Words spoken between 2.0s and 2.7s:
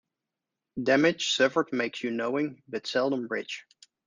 you knowing,